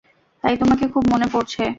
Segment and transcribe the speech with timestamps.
[0.43, 1.63] তাই তোমাকে খুব মনে পড়ছে।